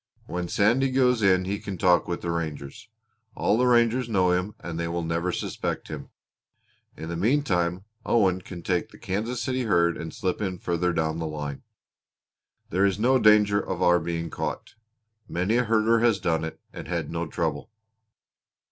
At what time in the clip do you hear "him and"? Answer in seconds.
4.31-4.79